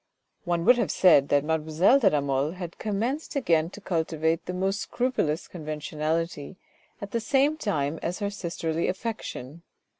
[0.45, 4.51] One would have said that mademoiselle de la Mole had commenced again to cultivate the
[4.55, 6.57] most scrupulous conventionality
[6.99, 9.61] at the same time as her sisterly affection.